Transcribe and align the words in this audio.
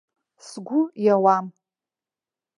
Сгәы 0.47 0.81
иауам. 1.03 1.45